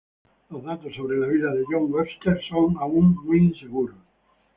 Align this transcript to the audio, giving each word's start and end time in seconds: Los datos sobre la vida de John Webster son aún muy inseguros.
Los 0.49 0.63
datos 0.63 0.95
sobre 0.95 1.15
la 1.19 1.27
vida 1.27 1.53
de 1.53 1.63
John 1.69 1.93
Webster 1.93 2.41
son 2.49 2.75
aún 2.79 3.13
muy 3.23 3.37
inseguros. 3.53 3.97